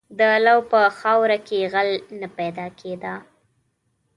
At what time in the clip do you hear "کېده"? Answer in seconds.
2.79-3.13